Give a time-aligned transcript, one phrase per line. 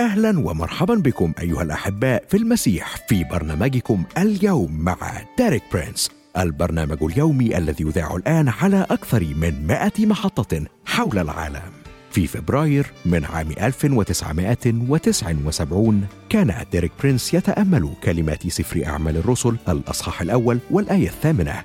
[0.00, 4.96] أهلا ومرحبا بكم أيها الأحباء في المسيح في برنامجكم اليوم مع
[5.38, 11.62] ديريك برينس البرنامج اليومي الذي يذاع الآن على أكثر من 100 محطة حول العالم.
[12.10, 20.58] في فبراير من عام 1979 كان ديريك برينس يتأمل كلمات سفر أعمال الرسل الأصحاح الأول
[20.70, 21.64] والآية الثامنة.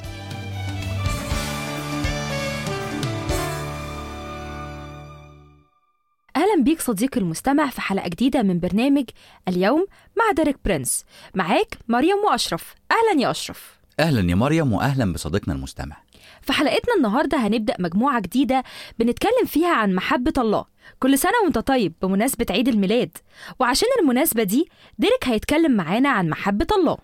[6.71, 9.03] بيك صديقي المستمع في حلقة جديدة من برنامج
[9.47, 9.85] اليوم
[10.17, 11.05] مع ديريك برينس
[11.35, 12.75] معاك مريم وأشرف.
[12.91, 13.79] أهلا يا أشرف.
[13.99, 15.97] أهلا يا مريم واهلا بصديقنا المستمع.
[16.41, 18.63] في حلقتنا النهاردة هنبدأ مجموعة جديدة
[18.99, 20.65] بنتكلم فيها عن محبة الله.
[20.99, 23.17] كل سنة وأنت طيب بمناسبة عيد الميلاد.
[23.59, 26.97] وعشان المناسبة دي ديريك هيتكلم معانا عن محبة الله.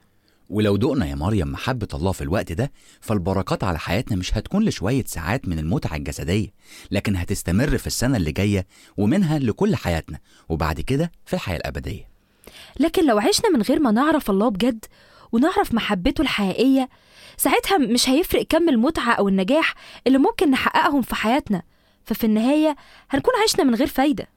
[0.49, 5.03] ولو دقنا يا مريم محبة الله في الوقت ده فالبركات على حياتنا مش هتكون لشوية
[5.07, 6.47] ساعات من المتعة الجسدية
[6.91, 8.67] لكن هتستمر في السنة اللي جاية
[8.97, 12.07] ومنها لكل حياتنا وبعد كده في الحياة الأبدية.
[12.79, 14.85] لكن لو عشنا من غير ما نعرف الله بجد
[15.31, 16.89] ونعرف محبته الحقيقية
[17.37, 19.73] ساعتها مش هيفرق كم المتعة أو النجاح
[20.07, 21.61] اللي ممكن نحققهم في حياتنا.
[22.05, 22.75] ففي النهاية
[23.09, 24.27] هنكون عشنا من غير فايدة.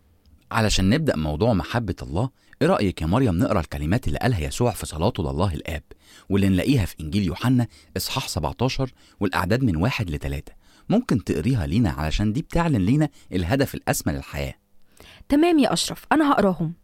[0.52, 2.30] علشان نبدأ موضوع محبة الله
[2.62, 5.82] إيه رأيك يا مريم نقرأ الكلمات اللي قالها يسوع في صلاته لله الآب
[6.28, 8.90] واللي نلاقيها في إنجيل يوحنا إصحاح 17
[9.20, 10.52] والأعداد من واحد لتلاتة.
[10.88, 14.54] ممكن تقريها لينا علشان دي بتعلن لينا الهدف الأسمى للحياة.
[15.28, 16.74] تمام يا أشرف أنا هقراهم.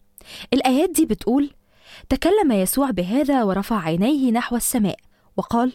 [0.53, 1.51] الآيات دي بتقول
[2.09, 4.97] تكلم يسوع بهذا ورفع عينيه نحو السماء
[5.37, 5.73] وقال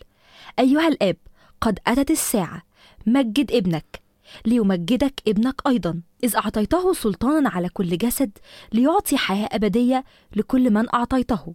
[0.59, 1.17] أيها الآب
[1.61, 2.61] قد أتت الساعة
[3.05, 4.00] مجد ابنك.
[4.45, 6.01] ليمجدك ابنك أيضا.
[6.23, 8.31] إذ أعطيته سلطانا على كل جسد
[8.73, 10.03] ليعطي حياة أبدية
[10.35, 11.53] لكل من أعطيته.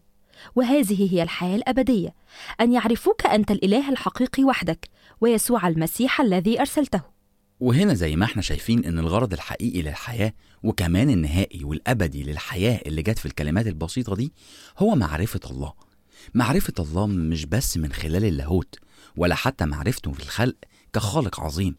[0.56, 2.14] وهذه هي الحياة الأبدية
[2.60, 4.88] أن يعرفوك أنت الإله الحقيقي وحدك
[5.20, 7.16] ويسوع المسيح الذي أرسلته.
[7.60, 10.32] وهنا زي ما إحنا شايفين إن الغرض الحقيقي للحياة
[10.62, 14.32] وكمان النهائي والأبدي للحياة اللي جت في الكلمات البسيطة دي
[14.78, 15.72] هو معرفة الله.
[16.34, 18.78] معرفة الله مش بس من خلال اللاهوت
[19.16, 20.56] ولا حتى معرفته في الخلق
[20.92, 21.76] كخالق عظيم.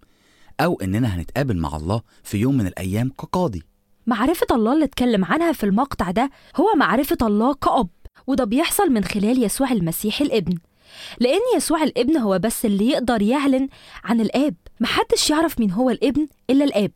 [0.59, 3.63] أو إننا هنتقابل مع الله في يوم من الأيام كقاضي.
[4.07, 7.87] معرفة الله اللي اتكلم عنها في المقطع ده هو معرفة الله كأب
[8.27, 10.57] وده بيحصل من خلال يسوع المسيح الابن.
[11.19, 13.67] لأن يسوع الابن هو بس اللي يقدر يعلن
[14.03, 16.91] عن الآب محدش يعرف مين هو الابن إلا الآب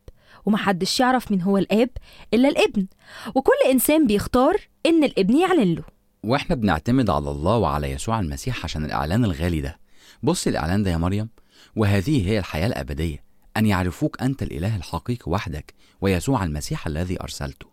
[0.45, 1.89] ومحدش يعرف مين هو الآب
[2.33, 2.88] إلا الابن.
[3.35, 5.83] وكل إنسان بيختار إن الابن يعلن له.
[6.23, 9.79] وإحنا بنعتمد على الله وعلى يسوع المسيح عشان الإعلان الغالي ده.
[10.23, 11.29] بص الإعلان ده يا مريم
[11.75, 13.31] وهذه هي الحياة الأبدية.
[13.57, 17.67] أن يعرفوك أنت الإله الحقيقي وحدك ويسوع المسيح الذي أرسلته.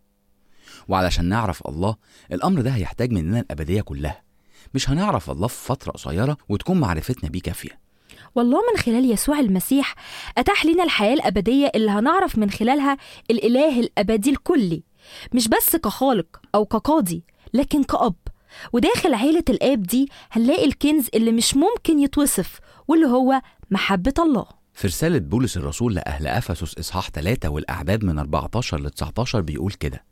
[0.88, 1.96] وعلشان نعرف الله
[2.32, 4.22] الأمر ده هيحتاج مننا الأبدية كلها.
[4.74, 7.78] مش هنعرف الله في فترة قصيرة وتكون معرفتنا بيه كافية.
[8.34, 9.94] والله من خلال يسوع المسيح
[10.38, 12.96] أتاح لنا الحياة الأبدية اللي هنعرف من خلالها
[13.30, 14.82] الإله الأبدي الكلي.
[15.34, 17.24] مش بس كخالق أو كقاضي
[17.54, 18.14] لكن كأب.
[18.72, 23.40] وداخل عيلة الآب دي هنلاقي الكنز اللي مش ممكن يتوصف واللي هو
[23.70, 24.57] محبة الله.
[24.78, 30.04] في رسالة بولس الرسول لأهل أفسس إصحاح 3 والأعداد من 14 ل 19 بيقول كده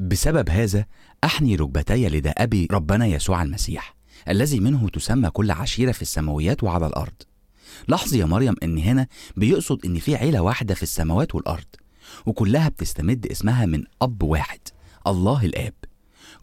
[0.00, 0.84] بسبب هذا
[1.24, 3.94] أحني ركبتي لدى أبي ربنا يسوع المسيح
[4.28, 7.12] الذي منه تسمى كل عشيرة في السماويات وعلى الأرض.
[7.88, 11.66] لاحظي يا مريم إن هنا بيقصد إن في عيلة واحدة في السماوات والأرض
[12.26, 14.60] وكلها بتستمد اسمها من أب واحد
[15.06, 15.74] الله الآب.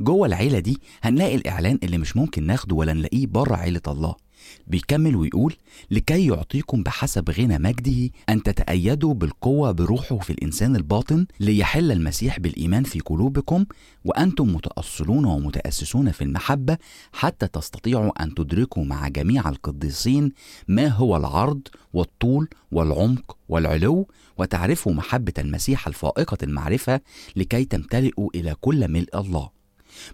[0.01, 4.25] جوه العيلة دي هنلاقي الإعلان اللي مش ممكن ناخده ولا نلاقيه بره عيلة الله.
[4.68, 5.56] بيكمل ويقول
[5.92, 12.83] لكي يعطيكم بحسب غنى مجده أن تتأيدوا بالقوة بروحه في الإنسان الباطن ليحل المسيح بالإيمان
[12.83, 13.65] في قلوبكم
[14.06, 16.77] وأنتم متأصلون ومتأسسون في المحبة
[17.13, 20.31] حتى تستطيعوا أن تدركوا مع جميع القديسين
[20.68, 21.62] ما هو العرض
[21.94, 24.07] والطول والعمق والعلو
[24.38, 27.01] وتعرفوا محبة المسيح الفائقة المعرفة
[27.36, 29.50] لكي تمتلئوا إلى كل ملء الله.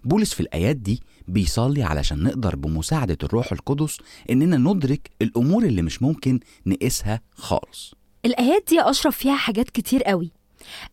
[0.04, 3.98] بولس في الآيات دي بيصلي علشان نقدر بمساعدة الروح القدس
[4.30, 7.94] إننا ندرك الأمور اللي مش ممكن نقيسها خالص.
[8.24, 10.30] الآيات دي أشرف فيها حاجات كتير قوي.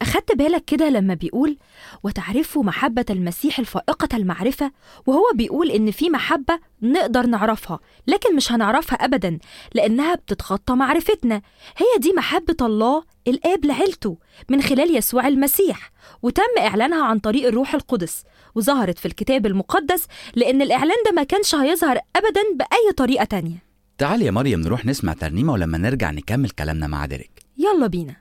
[0.01, 1.57] أخدت بالك كده لما بيقول
[2.03, 4.71] وتعرفوا محبة المسيح الفائقة المعرفة
[5.05, 9.39] وهو بيقول إن في محبة نقدر نعرفها لكن مش هنعرفها أبدا
[9.75, 11.41] لأنها بتتخطى معرفتنا.
[11.77, 14.17] هي دي محبة الله الآب لعيلته
[14.49, 15.91] من خلال يسوع المسيح
[16.21, 18.23] وتم إعلانها عن طريق الروح القدس.
[18.59, 23.57] وظهرت في الكتاب المقدس لأن الإعلان ده ما كانش هيظهر أبدا بأي طريقة تانية.
[23.97, 27.31] تعال يا مريم نروح نسمع ترنيمة ولما نرجع نكمل كلامنا مع ديريك.
[27.57, 28.15] يلا بينا.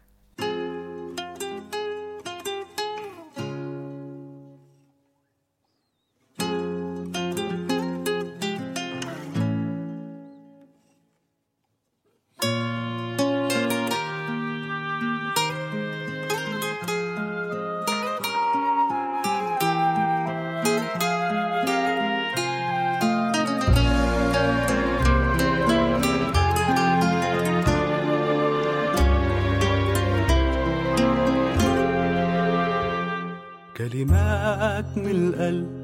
[35.04, 35.78] من القلب.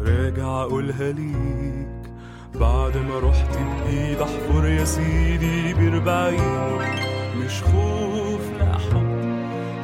[0.00, 1.88] راجع أقولها ليك.
[2.54, 6.78] بعد ما رحت بإيد أحفر يا سيدي بربعين
[7.36, 9.24] مش خوف لا حب.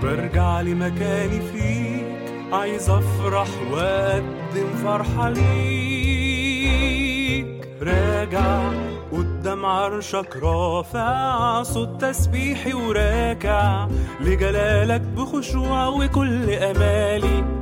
[0.02, 2.06] برجع لمكاني فيك.
[2.52, 6.60] عايز أفرح وأقدم فرحة ليك.
[7.82, 8.72] راجع
[9.12, 11.62] قدام عرشك رافع.
[11.62, 13.88] صوت تسبيحي وراكع.
[14.20, 17.59] لجلالك بخشوع وكل أمالي.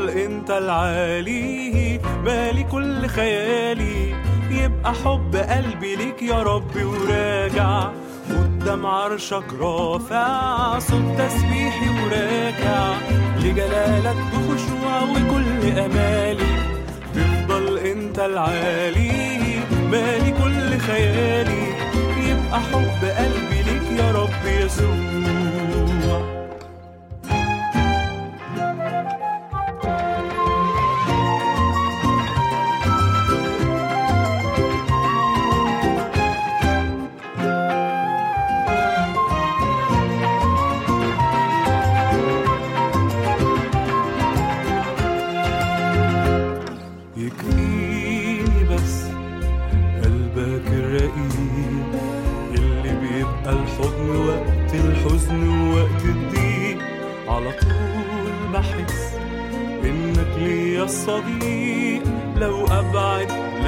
[0.00, 4.14] تفضل انت العالي بالي كل خيالي.
[4.50, 7.90] يبقى حب قلبي ليك يا ربي وراجع.
[8.30, 12.94] قدام عرشك رافع صوت تسبيحي وراكع
[13.36, 16.56] لجلالك بخشوع وكل أمالي.
[17.14, 19.60] تفضل انت العالي
[19.90, 21.66] بالي كل خيالي.
[22.28, 25.49] يبقى حب قلبي ليك يا رب يسوع.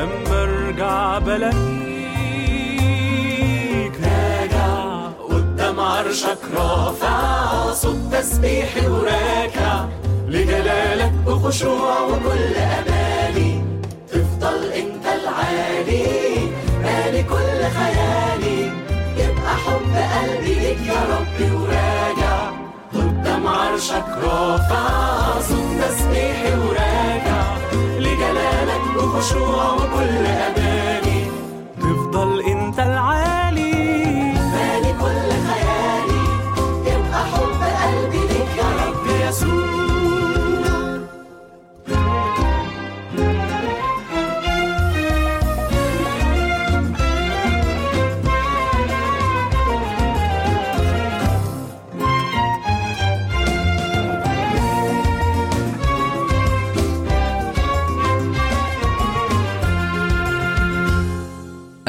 [0.02, 1.62] لما ارجع بلاقيك
[4.02, 9.84] راجع قدام عرشك رافع صوت تسبيحي وراكع
[10.28, 13.62] لجلالك بخشوع وكل امالي
[14.08, 16.06] تفضل انت العالي
[16.82, 18.60] مالي كل خيالي
[19.16, 22.50] يبقى حب قلبي ليك يا ربي وراجع
[22.94, 27.42] قدام عرشك رافع صوت تسبيحي وراجع
[27.98, 30.61] لجلالك بخشوع وكل امالي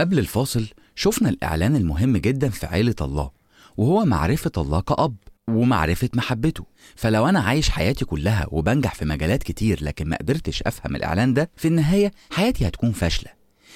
[0.03, 3.31] قبل الفاصل شفنا الإعلان المهم جدا في عيلة الله
[3.77, 5.15] وهو معرفة الله كأب
[5.49, 6.65] ومعرفة محبته.
[6.95, 11.49] فلو أنا عايش حياتي كلها وبنجح في مجالات كتير لكن ما قدرتش أفهم الإعلان ده
[11.55, 13.31] في النهاية حياتي هتكون فاشلة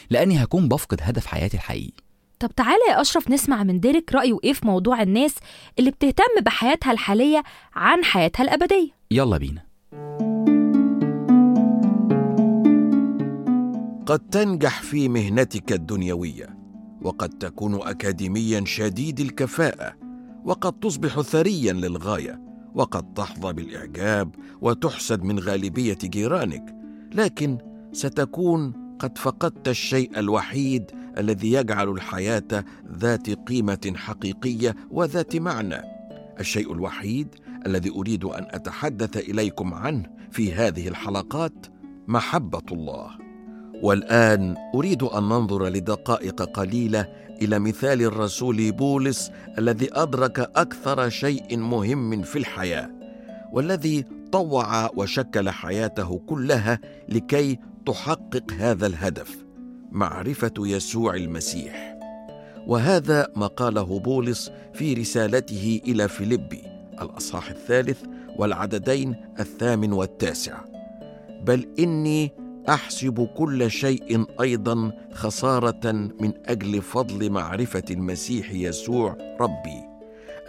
[0.09, 1.93] لأني هكون بفقد هدف حياتي الحقيقي.
[2.39, 5.35] طب تعالى يا أشرف نسمع من ديريك رأيه إيه في موضوع الناس
[5.79, 7.43] اللي بتهتم بحياتها الحالية
[7.75, 8.89] عن حياتها الأبدية.
[9.11, 9.66] يلا بينا.
[14.07, 16.57] قد تنجح في مهنتك الدنيوية
[17.01, 19.95] وقد تكون اكاديميا شديد الكفاءة
[20.45, 22.41] وقد تصبح ثريا للغاية
[22.75, 26.75] وقد تحظى بالإعجاب وتحسد من غالبية جيرانك
[27.13, 27.57] لكن
[27.91, 32.65] ستكون قد فقدت الشيء الوحيد الذي يجعل الحياة
[32.97, 35.81] ذات قيمة حقيقية وذات معنى.
[36.39, 37.27] الشيء الوحيد
[37.65, 41.65] الذي أريد أن أتحدث إليكم عنه في هذه الحلقات
[42.07, 43.26] محبة الله.
[43.83, 47.07] والآن أريد أن ننظر لدقائق قليلة
[47.41, 52.89] إلى مثال الرسول بولس الذي أدرك أكثر شيء مهم في الحياة
[53.51, 56.79] والذي طوع وشكل حياته كلها
[57.09, 59.47] لكي تحقق هذا الهدف
[59.91, 61.97] معرفة يسوع المسيح.
[62.67, 66.61] وهذا ما قاله بولس في رسالته إلى فيلبي
[67.01, 68.03] الأصحاح الثالث
[68.37, 70.57] والعددين الثامن والتاسع.
[71.43, 72.31] بل إني
[72.69, 79.81] أحسب كل شيء أيضا خسارة من أجل فضل معرفة المسيح يسوع ربي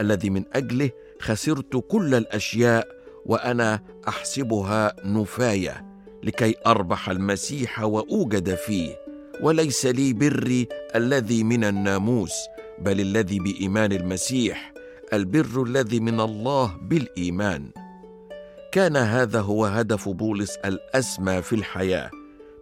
[0.00, 2.88] الذي من أجله خسرت كل الأشياء
[3.26, 5.84] وأنا أحسبها نفاية
[6.22, 8.96] لكي أربح المسيح وأوجد فيه
[9.42, 12.32] وليس لي بري الذي من الناموس
[12.78, 14.72] بل الذي بإيمان المسيح
[15.12, 17.70] البر الذي من الله بالإيمان.
[18.72, 22.10] كان هذا هو هدف بولس الأسمى في الحياة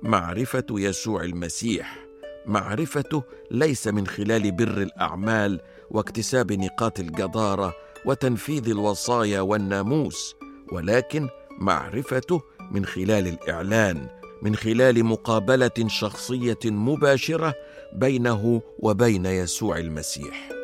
[0.02, 2.06] معرفة يسوع المسيح.
[2.46, 5.60] معرفته ليس من خلال بر الأعمال
[5.90, 10.36] واكتساب نقاط الجدارة وتنفيذ الوصايا والناموس
[10.72, 14.08] ولكن معرفته من خلال الإعلان
[14.42, 17.54] من خلال مقابلة شخصية مباشرة
[17.92, 20.55] بينه وبين يسوع المسيح.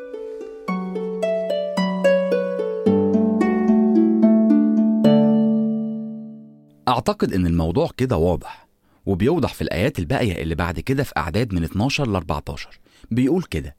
[6.88, 8.68] أعتقد إن الموضوع كده واضح
[9.06, 13.76] وبيوضح في الآيات الباقية اللي بعد كده في أعداد من 12 ل 14 بيقول كده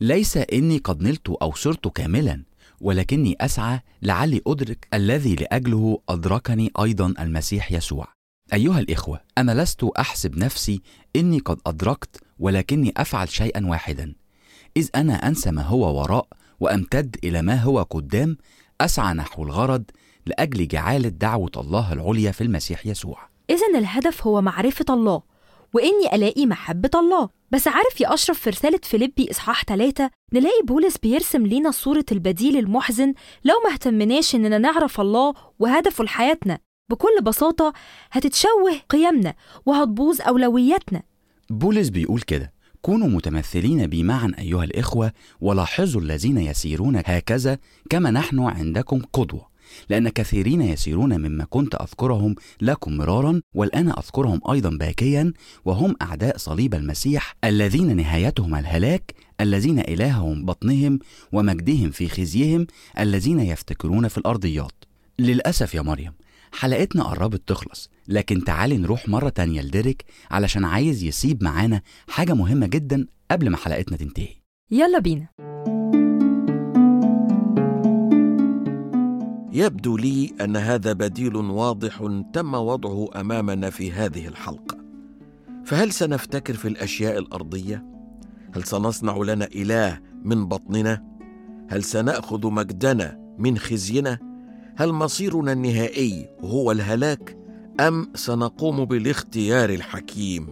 [0.00, 2.42] ليس إني قد نلت أو صرت كاملا
[2.80, 8.08] ولكني أسعى لعلي أدرك الذي لأجله أدركني أيضا المسيح يسوع.
[8.52, 10.82] أيها الإخوة أنا لست أحسب نفسي
[11.16, 14.14] إني قد أدركت ولكني أفعل شيئا واحدا.
[14.76, 16.28] إذ أنا أنسى ما هو وراء
[16.60, 18.36] وأمتد إلى ما هو قدام
[18.80, 19.84] أسعى نحو الغرض
[20.26, 23.28] لأجل جعالة دعوة الله العليا في المسيح يسوع.
[23.50, 25.22] إذا الهدف هو معرفة الله
[25.74, 27.28] وإني ألاقي محبة الله.
[27.50, 32.56] بس عارف يا أشرف في رسالة فيليبي إصحاح 3 نلاقي بولس بيرسم لينا صورة البديل
[32.56, 33.14] المحزن
[33.44, 36.58] لو ما اهتمناش إننا نعرف الله وهدفه لحياتنا.
[36.90, 37.72] بكل بساطة
[38.12, 39.34] هتتشوه قيمنا
[39.66, 41.02] وهتبوظ أولوياتنا.
[41.50, 42.52] بولس بيقول كده
[42.82, 47.58] كونوا متمثلين بي معا أيها الإخوة ولاحظوا الذين يسيرون هكذا
[47.90, 49.55] كما نحن عندكم قدوة.
[49.88, 55.32] لأن كثيرين يسيرون مما كنت أذكرهم لكم مرارا والآن أذكرهم أيضا باكيا
[55.64, 60.98] وهم أعداء صليب المسيح الذين نهايتهم الهلاك الذين إلههم بطنهم
[61.32, 62.66] ومجدهم في خزيهم
[62.98, 64.84] الذين يفتكرون في الأرضيات.
[65.18, 66.12] للأسف يا مريم
[66.52, 72.66] حلقتنا قربت تخلص لكن تعالي نروح مرة تانية لديريك علشان عايز يسيب معانا حاجة مهمة
[72.66, 74.28] جدا قبل ما حلقتنا تنتهي.
[74.70, 75.26] يلا بينا.
[79.56, 84.78] يبدو لي أن هذا بديل واضح تم وضعه أمامنا في هذه الحلقة.
[85.64, 87.86] فهل سنفتكر في الأشياء الأرضية؟
[88.54, 91.04] هل سنصنع لنا إله من بطننا؟
[91.68, 94.18] هل سنأخذ مجدنا من خزينا
[94.76, 97.38] هل مصيرنا النهائي هو الهلاك؟
[97.80, 100.46] أم سنقوم بالاختيار الحكيم؟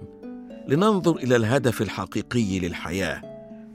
[0.69, 3.23] لننظر إلى الهدف الحقيقي للحياة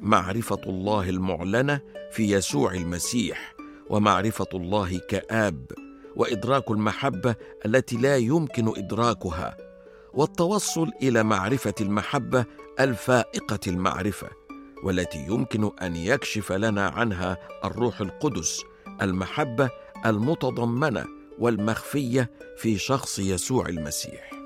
[0.01, 1.79] معرفة الله المعلنة
[2.11, 3.58] في يسوع المسيح.
[3.89, 5.71] ومعرفة الله كآب
[6.15, 9.57] وإدراك المحبة التي لا يمكن إدراكها
[10.13, 12.45] والتوصل إلى معرفة المحبة
[12.79, 14.27] الفائقة المعرفة
[14.83, 18.61] والتي يمكن أن يكشف لنا عنها الروح القدس
[19.01, 19.69] المحبة
[20.05, 21.05] المتضمنة
[21.39, 24.38] والمخفية في شخص يسوع المسيح.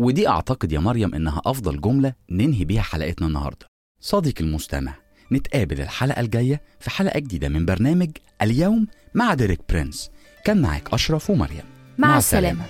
[0.00, 3.66] ودي أعتقد يا مريم إنها أفضل جملة ننهي بيها حلقتنا النهاردة.
[4.00, 4.94] صديقي المستمع
[5.32, 8.10] نتقابل الحلقة الجاية في حلقة جديدة من برنامج
[8.42, 10.10] اليوم مع ديريك برينس.
[10.44, 11.62] كان معك أشرف ومريم.
[11.98, 12.64] مع السلامة.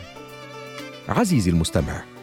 [1.08, 2.02] عزيزي المستمع